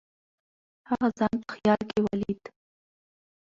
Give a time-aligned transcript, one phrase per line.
[0.89, 2.41] هغه ځان په خیال کې ولید.